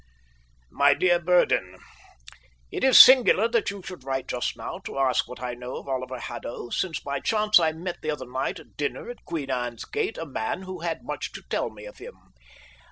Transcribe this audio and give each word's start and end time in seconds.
My 0.71 0.95
dear 0.95 1.19
Burdon: 1.19 1.77
It 2.71 2.83
is 2.83 2.97
singular 2.99 3.47
that 3.49 3.69
you 3.69 3.83
should 3.83 4.03
write 4.03 4.27
just 4.29 4.57
now 4.57 4.79
to 4.79 4.97
ask 4.97 5.27
what 5.27 5.39
I 5.43 5.53
know 5.53 5.75
of 5.75 5.87
Oliver 5.87 6.17
Haddo, 6.17 6.71
since 6.71 6.99
by 6.99 7.19
chance 7.19 7.59
I 7.59 7.71
met 7.71 8.01
the 8.01 8.09
other 8.09 8.25
night 8.25 8.57
at 8.59 8.75
dinner 8.77 9.11
at 9.11 9.23
Queen 9.25 9.51
Anne's 9.51 9.85
Gate 9.85 10.17
a 10.17 10.25
man 10.25 10.63
who 10.63 10.79
had 10.79 11.03
much 11.03 11.31
to 11.33 11.43
tell 11.51 11.69
me 11.69 11.85
of 11.85 11.99
him. 11.99 12.15